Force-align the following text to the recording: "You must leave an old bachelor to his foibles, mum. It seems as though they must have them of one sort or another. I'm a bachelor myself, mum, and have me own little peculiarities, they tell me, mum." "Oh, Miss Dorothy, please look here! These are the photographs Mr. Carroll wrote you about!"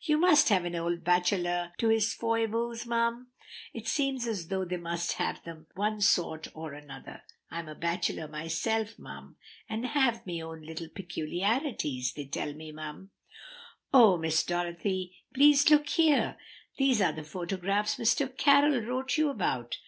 "You 0.00 0.18
must 0.18 0.50
leave 0.50 0.64
an 0.64 0.74
old 0.74 1.04
bachelor 1.04 1.72
to 1.78 1.88
his 1.88 2.12
foibles, 2.12 2.84
mum. 2.84 3.28
It 3.72 3.86
seems 3.86 4.26
as 4.26 4.48
though 4.48 4.64
they 4.64 4.76
must 4.76 5.12
have 5.18 5.44
them 5.44 5.68
of 5.70 5.76
one 5.76 6.00
sort 6.00 6.48
or 6.52 6.72
another. 6.72 7.22
I'm 7.48 7.68
a 7.68 7.76
bachelor 7.76 8.26
myself, 8.26 8.98
mum, 8.98 9.36
and 9.68 9.86
have 9.86 10.26
me 10.26 10.42
own 10.42 10.62
little 10.62 10.88
peculiarities, 10.88 12.12
they 12.14 12.24
tell 12.26 12.54
me, 12.54 12.72
mum." 12.72 13.10
"Oh, 13.94 14.16
Miss 14.18 14.42
Dorothy, 14.42 15.16
please 15.32 15.70
look 15.70 15.88
here! 15.90 16.36
These 16.76 17.00
are 17.00 17.12
the 17.12 17.22
photographs 17.22 17.98
Mr. 17.98 18.36
Carroll 18.36 18.80
wrote 18.80 19.16
you 19.16 19.30
about!" 19.30 19.76